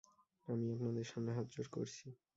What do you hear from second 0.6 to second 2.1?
আপনাদের সামনে হতজোড় করছি।